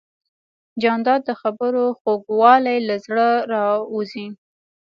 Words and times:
جانداد 0.81 1.21
د 1.25 1.31
خبرو 1.41 1.83
خوږوالی 1.99 2.77
له 2.87 2.95
زړه 3.05 3.27
راوزي. 3.53 4.27